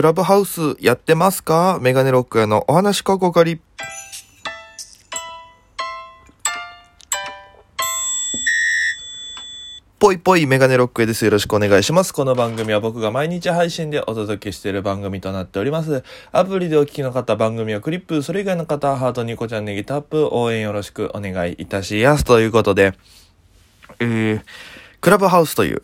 [0.00, 1.78] クラブハウスやってますか？
[1.82, 3.60] メガネロック屋のお話かこかり。
[9.98, 11.26] ぽいぽいメガネロックへです。
[11.26, 12.14] よろしくお願いします。
[12.14, 16.02] この番組は僕が毎日配信でお届けしている番組となっております。
[16.32, 22.24] アプリでお聞きの方、番組はクリップ、それ以外の方、ハートニコちゃんネギタップ、応援よろしくお願いいたします。
[22.24, 22.94] ということで、
[23.98, 24.42] えー、
[25.02, 25.82] クラブハウスという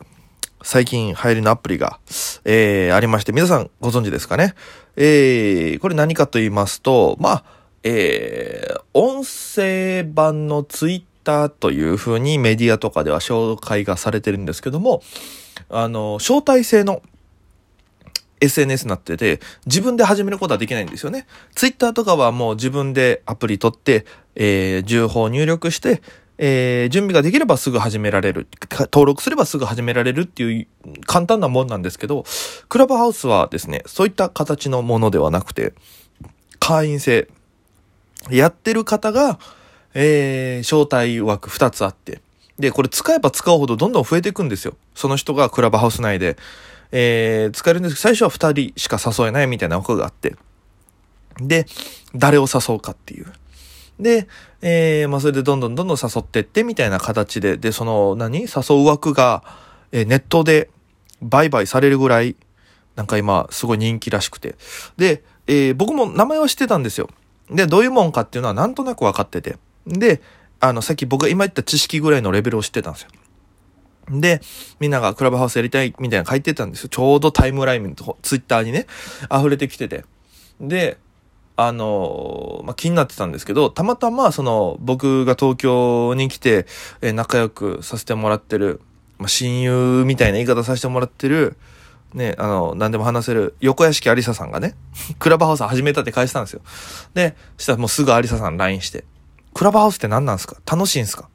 [0.66, 2.00] 最近流行りのアプリが、
[2.44, 4.56] えー、ありまして、皆さんご存知ですかね？
[4.96, 7.44] えー、これ何かと言いますと、まあ、
[7.84, 15.04] えー、音声版のツイッターというふうにメディアとかでは紹介がされてるんですけども、
[15.68, 17.00] あの、招待制の
[18.40, 21.28] SNS になってて、自分で始めることはできないんですよね。
[21.54, 24.04] ツイッターとかはもう自分でアプリ取って、
[24.34, 26.02] えー、情報を入力して、
[26.38, 28.46] えー、準備ができればすぐ始められる。
[28.70, 30.66] 登録すればすぐ始められるっていう
[31.06, 32.24] 簡単なもんなんですけど、
[32.68, 35.72] クラブハウスはですね、そういった形のものではなくて、
[36.58, 37.28] 会員制。
[38.30, 39.38] やってる方が、
[39.94, 42.20] えー、招待枠2つあって。
[42.58, 44.76] で、これ使えば使うほどどんどん増えていくんですよ。
[44.94, 46.36] その人がクラブハウス内で、
[46.92, 50.36] えー、使えるんですけど、最初は2人しか誘えないみたいな枠があって。
[51.40, 51.66] で、
[52.14, 53.26] 誰を誘うかっていう。
[53.98, 54.28] で、
[54.60, 58.42] えー、まあ、それでどんどんどんどん誘ってってみたいな形で、で、その、何？
[58.42, 58.46] 誘
[58.82, 59.42] う枠が、
[59.92, 60.70] えー、ネットで
[61.22, 62.36] 売買されるぐらい、
[62.94, 64.56] なんか今、すごい人気らしくて。
[64.96, 67.08] で、えー、僕も名前は知ってたんですよ。
[67.50, 69.56] で、どういうもんかっていうのはなんとなく分かってて。
[69.86, 70.20] で、
[70.60, 73.10] あの、さっき僕が今言った知識ぐらいのレベルを知ってたんですよ。
[74.08, 74.40] で、
[74.78, 76.88] みんながクラブハウスやりたいみたいな書いてたんですよ。
[76.88, 78.86] ちょうどタイムラインとツイッターにね、
[79.32, 80.04] 溢れてきてて。
[80.60, 80.98] で、
[81.56, 86.66] あの、まあ、気になってたんですけど、たまたまその僕が東京に来て、
[87.00, 88.80] え仲良くさせてもらってる、
[89.18, 91.56] まあ、親友みたいな言い方させてもらってる、
[92.14, 94.74] ね、あの、何でも話せる、横屋敷ありささんがね、
[95.18, 96.60] クラブハウス始めたって返したんですよ。
[97.14, 99.04] で、そしたらもうすぐありささん LINE して、
[99.54, 100.56] クラブハウスって何なんすか？
[100.70, 101.28] 楽しいんすか？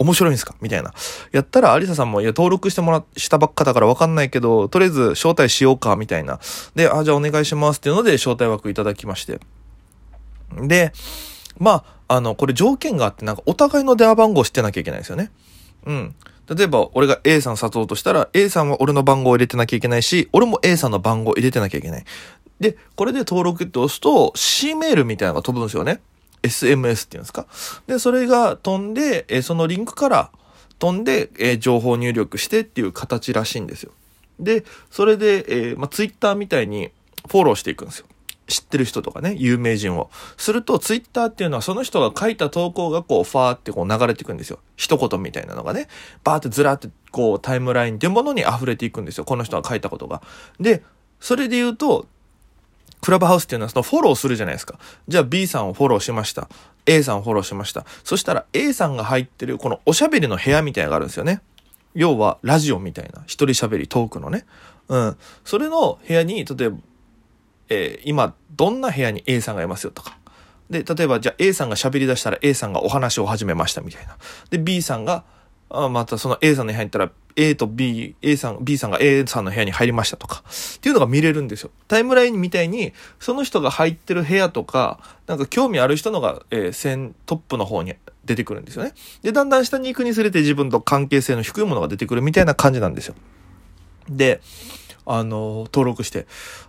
[0.00, 0.54] 面白いんすか？
[0.62, 0.94] みたいな。
[1.30, 6.40] やったら、アリサさんも、いや、登録してもら、したばっかだからわかんないけど、とりあえず招待しようか、みたいな。
[6.74, 9.40] で、あ、じゃあお願いしますっていうので、招待枠いただきまして。
[10.56, 10.92] で、
[11.58, 15.30] まあ、あの、これ条件があって、なんかお互いの電話番号を知ってなきゃいけないですよね。
[15.84, 16.14] うん。
[16.48, 22.04] 例えば、俺が A さん誘うとしたら、A さんは俺の番号を入れてなきゃいけないし、俺も A さんの番号を入れてなきゃいけない。
[22.58, 26.00] で、これで登録って押すと、C メールみたいなのが飛ぶんですよね。
[26.42, 27.46] SMS っていうんですか？
[27.86, 30.30] で、それが飛んで、えそのリンクから
[30.78, 33.92] 飛んで、え情報入力してっていう形らしいんですよ。
[34.38, 36.90] で、それで、えー、まあ、Twitter みたいに
[37.28, 38.06] フォローしていくんですよ。
[38.48, 40.10] 知ってる人とかね、有名人を。
[40.36, 44.58] すると、ツイッターっていうのはその人が書いた投稿がこう、ファーってこう流れていくんですよ。
[44.76, 45.88] 一言みたいなのがね、
[46.24, 49.24] バーってずらってこう、タイムラインっていうものに溢れていくんですよ。
[49.24, 50.22] この人が書いたことが。
[50.58, 50.82] で、
[51.20, 52.06] それで言うと、
[53.00, 54.78] クラブハウスっていうのはそのフォローするじゃないですか。
[55.08, 56.48] じゃあ B さんをフォローしました。
[56.86, 57.84] A さんをフォローしました。
[58.04, 61.40] そしたら A さんが入ってるこのおしゃべりの部屋みたいなのがあるんですよね。
[61.94, 63.22] 要はラジオみたいな。
[63.26, 64.44] 一人喋りトークのね。
[64.88, 65.16] うん。
[65.44, 66.76] それの部屋に、例えば、
[67.68, 70.18] えー、今、どんな部屋に A さんがいますよとか。
[70.68, 74.16] で、例えば、じゃあ A さんが喋り出したら A さんがお話を始めましたみたいな。
[74.50, 75.24] で、B さんが、
[75.70, 80.42] あまたその A さんの部屋に行ったら A と B、A さん、B さんが A さんの部屋に入りましたとか、
[80.76, 81.70] っていうのが見れるんですよ。
[81.88, 87.94] タイムラインみたいに、その人が入ってる部屋とか、なんか興味ある人のが、えー、トップの方に
[88.24, 88.94] 出てくるんですよね。
[89.22, 93.14] で、だんだん下に行くにつれて自分と関係性の低いものが出てくるみたいな感じなんですよ。
[94.08, 94.40] で、
[95.06, 96.26] あの、登録して。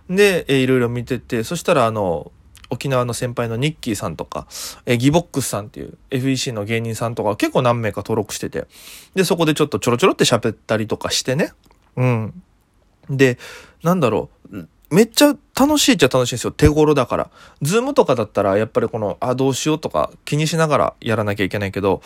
[0.08, 2.30] で、えー、いろいろ見てて、そしたらあの、
[2.72, 4.46] 沖縄の先輩のニッキーさんとか、
[4.86, 8.66] えギボックスさんっていう FEC の芸人さんとか結構何名か登録してて、
[9.14, 11.52] で、そこでちょっとちょろちょろって喋ったりとかしてね。
[11.96, 12.42] うん。
[13.10, 13.38] で、
[13.82, 14.66] なんだろう。
[14.90, 16.50] めっちゃ楽しいっちゃ楽しいんですよ。
[16.50, 17.30] 手頃だから。
[17.60, 22.02] ズームとかだったら、やっぱりこの、あ、どうしようとか気にしながらやらなきゃいけないけど、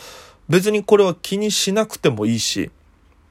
[0.49, 2.71] 別にこれは気にしなくてもいいし、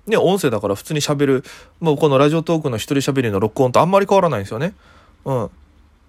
[0.07, 1.45] ね、音声だから普通に喋る、
[1.81, 4.75] もうこのラジオトークの一人喋りの録音とあんまり変わらないんですよね。
[5.25, 5.51] うん。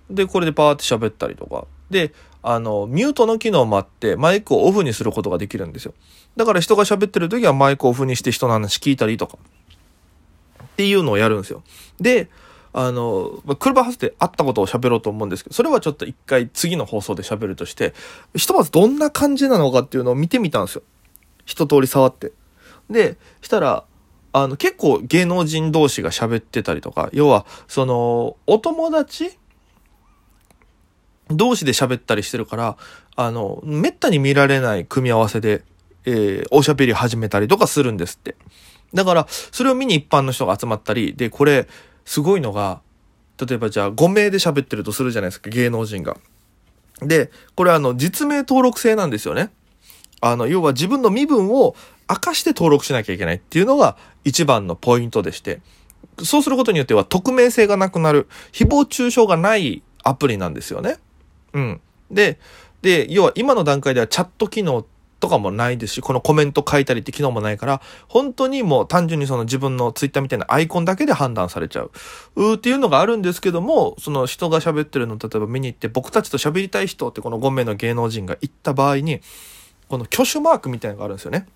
[0.09, 1.65] で、これでパーって喋ったりとか。
[1.89, 2.13] で、
[2.43, 5.93] あの、ミュートの機能もあって、マイクをオフにすることができるんですよ。
[6.35, 9.37] だから人が喋ってる時はマイクオフにして人の話聞いたりとか。
[10.63, 11.63] っていうのをやるんですよ。
[11.99, 12.29] で、
[12.73, 17.95] あの、まあ、クルバハウスで会ったことを喋ろうと思うんですけど、それはちょっと一回次の放送で喋るとして、
[18.35, 20.83] ひとまずどんな感じなのかっていうのを見てみたんですよ。
[21.45, 22.33] 一通り触って。
[22.89, 23.83] で、したら、
[24.33, 29.31] あの、結構芸能人同士が喋ってたりとか、要は、その、お友達
[31.29, 32.77] 同士で喋ったりしてるから、
[33.15, 35.63] あの、めったに見られない組み合わせで、
[36.05, 38.35] えー、おしゃべり始めたりとかするんですって。
[38.93, 41.67] だから、それを見に一般の人が集まったり、で、これ、
[42.05, 42.81] すごいのが、
[43.45, 46.17] 例えばじゃあ5名で喋ってるとするじゃないですか、芸能人が。
[47.01, 49.51] で、これあの、実名登録制なんですよね。
[50.21, 51.75] あの、要は自分の身分を
[52.09, 55.61] 明かして登録しなきゃいけないっていうのが一番のポイントでして、
[56.23, 60.97] そうすることによっては匿名性がなくなる、誹謗中傷がないアプリなんですよね。
[61.53, 61.81] うん。
[62.11, 62.39] で、
[62.81, 64.85] で、要は今の段階ではチャット機能
[65.19, 71.91] とかもないですし、このコメント書いたりって機能もないから、本当にもう単純にその自分のツイッターみたいなアイコンだけで判断されちゃう。
[72.35, 79.21] うっていうのがあるんですけども、その人が喋ってるの例えば見に行って僕たちと喋りたい人ってこの5名の芸能人が行った場合に、
[79.89, 81.47] この挙手マークみたいなのがあるんですよね。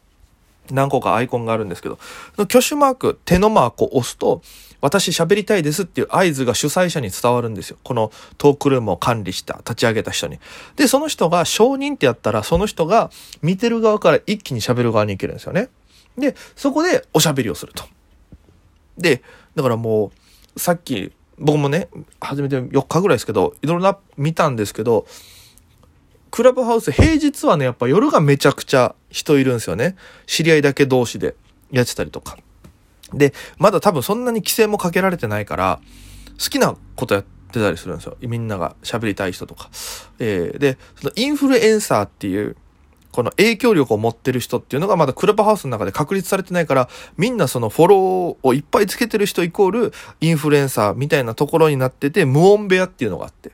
[0.71, 1.99] 何個かアイコンがあるんですけど、
[2.35, 4.41] その挙手マーク、手のマークを押すと、
[4.81, 7.77] 私喋りたいですっていう合図が主催者に伝わるんですよ。
[7.83, 10.39] このトークルームを管理した、立ち上げた人に。
[10.75, 15.69] で、その人が承認ってやったら、その人が見てる側から一気に喋る側に行けるんですよね。
[16.17, 17.83] で、そこでおしゃべりをすると。
[18.97, 19.21] で、
[19.55, 20.11] だからも
[20.55, 21.89] う、さっき、僕もね、
[22.19, 25.05] 初めて4日ぐらいですけど、いろいろな見たんですけど、
[26.31, 29.97] クラブハウス平日はね、やっぱ夜がめちゃくちゃ人いるんですよね。
[30.25, 31.35] 知り合いだけ同士で
[31.71, 32.37] やってたりとか。
[33.13, 35.81] で、まだ多分そんなに規制もかけられてないから、
[36.41, 38.15] 好きなことやってたりするんですよ。
[38.21, 39.69] みんなが喋りたい人とか。
[40.19, 42.55] えー、で、そのインフルエンサーっていう、
[43.11, 53.51] この影響力を持ってる人っていうのがまだクラブハウスの中で確立されてないから、みんなそのフォローをいっぱいつけてる人イコールインフルエンサーみたいなところになってて、無音部屋っていうのがあって。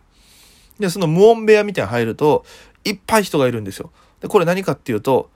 [0.79, 2.45] で、その無音部屋みたいに入ると、
[2.83, 3.91] いっぱい人がいるんですよ。
[4.21, 5.29] で、これ何かっていうと、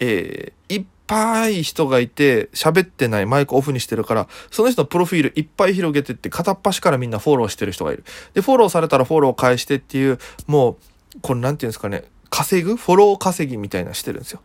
[0.00, 8.04] えー、いっぱい人がいて喋ってないマイクオフにしてるからその人のプロフィールいっぱい広げてって片っ端からみんなフォローしてる人がいる。
[8.32, 10.78] でフォローされたらフォロー返してっていうも
[11.16, 12.76] うこれ何て言うんですかね稼ぐ？
[12.76, 14.40] フォロー稼ぎみたいなしてるんですよ。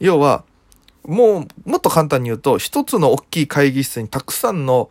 [0.00, 0.44] 要は
[1.04, 4.90] もうもっと簡単に言うと一つの大きい会議室にたくさんの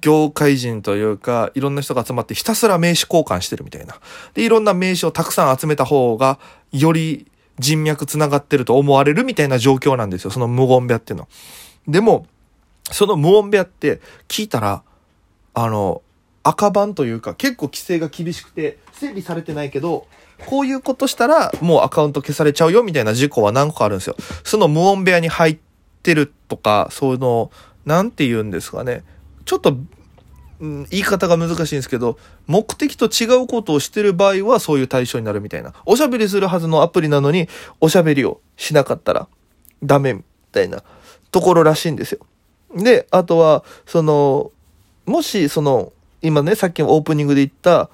[0.00, 3.98] 業界人というか、いろんな人が集まってひたすら名刺交換してるみたいな。
[4.34, 6.38] で、いろんな名刺をたくさん集めた方が、
[6.72, 7.26] より
[7.58, 10.30] 人脈つながってると思われるみたいな状況なんですよ。
[10.30, 11.28] その無言部屋っていうの。
[11.88, 12.26] でも、
[12.92, 14.82] その無音部屋って聞いたら、
[15.54, 16.02] あの、
[16.42, 20.06] 赤番というか結構規制が厳しくて整備されてないけど、
[20.46, 24.16] こういうことしたらもうアカウント消されちゃうよみたいな事故は何個かあるんですよ。
[24.44, 25.58] その無音部屋に入っ
[26.02, 27.50] てるとか、そういうの、
[27.84, 29.04] なんて言うんですかね。
[29.50, 29.76] ちょっと
[30.60, 35.72] うん、言い方が難しいんですけど、目的と違うことをしてる場合はそういう対象になるみたいな。
[35.86, 37.48] おしゃべりするはずのアプリなのに、
[37.80, 39.26] おしゃべりをしなかったら
[39.82, 40.84] ダメみたいな
[41.32, 42.20] ところらしいんですよ。
[42.76, 44.52] で、あとは、その、
[45.04, 45.92] もし、その、
[46.22, 47.90] 今ね、さっきオープニングで言った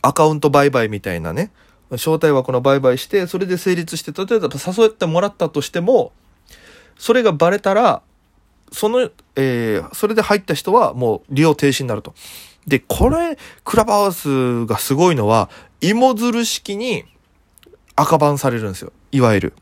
[0.00, 1.50] アカウント売買みたいなね、
[1.90, 6.12] 招待枠の売買して、それで成立して、例えば誘ってもらったとしても、
[6.96, 8.00] それがバレたら、
[8.72, 12.14] その、えー、それで入った人はもう利用停止になると。
[12.66, 15.50] で、これ、クラブハウスがすごいのは、
[15.80, 17.04] 芋づる式に
[17.94, 18.92] 赤番されるんですよ。
[19.12, 19.52] いわゆる。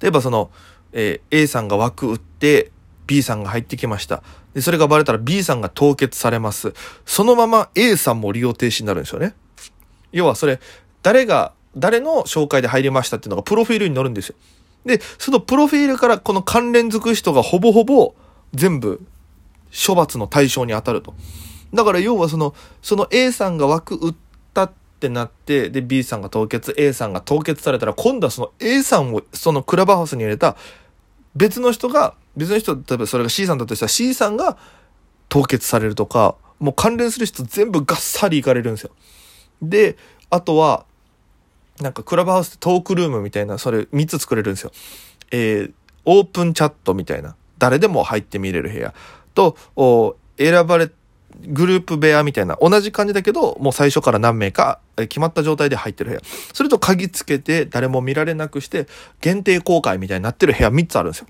[0.00, 0.50] 例えばその、
[0.92, 2.70] えー、A さんが枠打って、
[3.06, 4.22] B さんが入ってきました。
[4.54, 6.72] で、それがバレたら B さんが凍結されます。
[7.04, 9.34] そのまま A さんも利用停止になるんですよね。
[10.12, 10.60] 要はそれ、
[11.02, 14.36] 誰が、誰の紹介で入りましたっていうのがプロフィールに載るんですよ。
[14.86, 18.14] で、そのプロフィールからこの関連づく人がほぼほぼ
[18.54, 19.04] 全部
[19.86, 21.14] 処罰の対象に当たると。
[21.74, 24.14] だから要はその、その A さんが枠売っ
[24.54, 30.56] たってなって、で B さんが凍結、A さんが凍結されたら今度はその A さんをそのクラブハウスに入れた
[31.34, 34.56] 別の人が、別の人、例えばそれが C さんだとしたら C さんが
[35.28, 38.90] 凍結されるとか、もう関連する人全部がっさりいかれるんですよ。
[39.60, 39.96] で、
[40.30, 40.86] あとは、
[41.80, 44.72] なんかクラブハウスでトークルームみたいな、それ3つ作れるんですよ。
[45.30, 45.72] えー、
[46.04, 47.36] オープンチャットみたいな。
[47.58, 48.94] 誰でも入ってみれる部屋。
[49.34, 49.56] と、
[50.38, 50.90] 選ばれ、
[51.48, 52.56] グループ部屋みたいな。
[52.60, 56.22] 同じ感じだけど、もう最初から何名か決まった状態で入ってる部屋。
[56.52, 58.86] それと鍵つけて誰も見られなくして、
[59.20, 61.26] 限定公開みたいになってる部屋3つあるんですよ。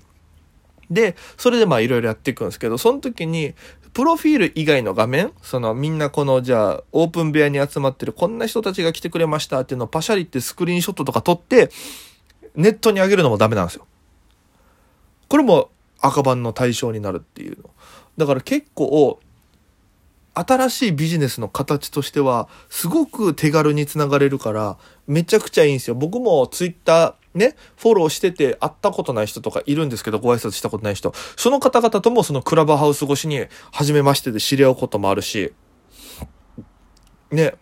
[0.89, 3.53] で、それでまあいろいろやっていくんですけど、その時に、
[3.97, 11.71] プロフィール以外の画面、そのみんなこのじゃあオープン部屋に集まってるこんな人たちが来てくれましたっていうのをパシャリってスクリーンショットとか撮って、
[12.53, 13.87] ネットに上げるのもダメなんですよ。
[15.27, 17.71] これも赤番の対象になるっていうの。
[18.17, 19.19] だから結構、
[20.35, 24.77] 新しいビジネスの形としては、すごく手軽につながれるから、
[25.07, 25.95] めちゃくちゃいいんですよ。
[25.95, 31.13] 僕もツイッター、ね、フォローしてて会ったことない人とかいるんですけど、ご挨拶したことない人。
[31.35, 35.53] その方々ともそのクラブハウス越しに、初めましてで知り合うこともあるし、
[37.31, 37.55] ね、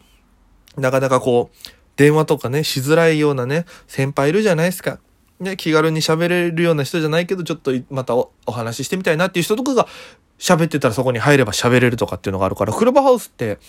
[0.77, 4.99] なかなかこう、電話とかね、しづらいようなね、先輩いるじゃないですか。
[5.39, 9.87] ね、気軽に喋れるような人じゃないけど、ちょっとまたお話ししてみたいなっていう人とかが、
[10.37, 13.59] 喋ってたらそこに入れば喋れるとかっていうのがあるから、クラブハウスって、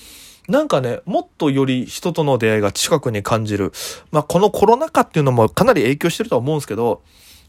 [0.49, 3.73] なんかね、もっとより人との出会いが近くに感じる。
[4.13, 7.03] まあ、このコロナ禍っていうのもかなり影響してるとは思うんですけど、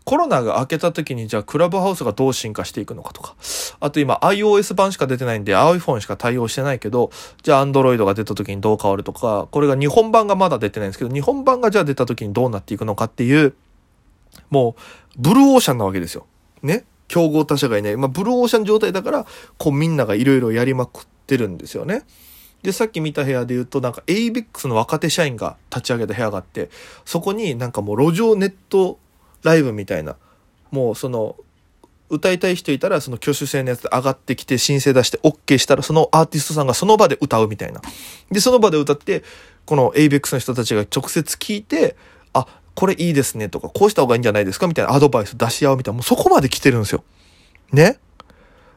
[0.03, 3.35] コロナが明けた時にじゃあクラブハウスがどう進化していくのかとか。
[3.81, 7.11] あと今 iOS 版しか出てないんで iPhone しか対応してないけど、
[7.43, 13.53] じゃあ Android が出た時にどう変わるとか、これが日本版がまだ出てないんですけど、日本版がじゃあ出た時にどうなっていくのかっていう、
[14.49, 16.25] もう、ブルーオーシャンなわけですよ。
[16.61, 16.85] ね？
[17.09, 17.97] 競合他社がいない。
[17.97, 19.25] まあ、ブルーオーシャン状態だから、
[19.57, 22.03] こうみんながいろいろやりまくってるんですよね。
[22.63, 26.69] で、さっき見た部屋で言うと、なんか ABEX の若手社員が立ち上げた部屋があって、
[27.05, 28.99] そこになんかもう路上ネット
[29.43, 30.15] ライブみたいな、
[30.71, 31.35] もうその、
[32.09, 37.81] 歌いたい人いたらその挙手制のやつで上がってきて申請出して OK したらそのアーティストさんがその場で歌うみたいな。
[38.31, 39.23] で、その場で歌って、
[39.65, 41.97] この ABEX の人たちが直接聞いて、
[42.33, 47.03] あ、これいいですねとか、こうした方がいいんじゃないですかみたいなアドバイス出し合うみたいな、もうそこまで来てるんですよ。
[47.73, 47.99] ね？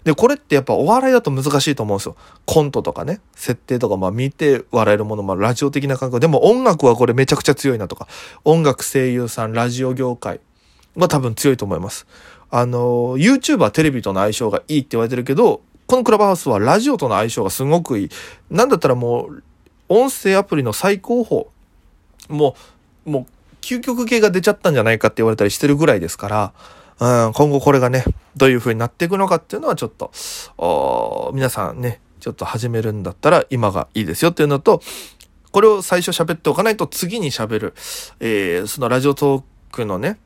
[0.05, 2.17] で、これってやっぱお笑いだと難しいと思うんですよ。
[2.47, 6.21] コントとかね、設定とか、まあ見て笑えるものもラジオ的な感覚。
[6.21, 8.09] でも音楽はこれめちゃくちゃ強いなとか、
[8.45, 10.41] 音楽声優さん、ラジオ業界
[10.97, 12.07] は多分強いと思います。
[12.51, 18.09] あの、YouTuber テレビとの相性がいいって言われてるけど、このクラブハウスはラジオとの相性がすごくいい。
[18.51, 19.43] なんだったらもう、
[19.89, 21.47] 音声アプリの最高峰。
[22.29, 22.55] も
[23.07, 23.27] う、もう、
[23.61, 26.53] 究極系が出ちゃったんじゃないかって言われたりしてるぐらいですから、
[27.01, 28.05] うん、今後これがね、
[28.37, 34.83] どういう風になっていくのかっていうのはちょっと、皆さんね、ちょっと始めるんだったら今がいいですよっていうのと、
[35.51, 37.75] これを最初喋っておかないと次に喋る、
[38.21, 39.43] えー、そのラジオトー
[39.73, 40.19] クのね、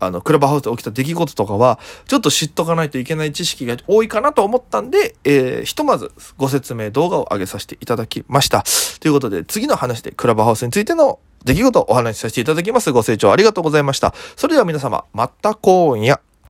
[0.00, 8.64] あの、クラブハウスで起きた出来事とかは、ちょっと知っとかないといけない知識が多いかなと思ったんで、えー、ひとまずご説明動画を上げさせていただきました。
[9.00, 12.90] ということで、次の話でクラブハウスについての出来事お話しさせていただきます。
[12.92, 14.14] ご清聴ありがとうございました。
[14.36, 16.33] それでは皆様、また今夜。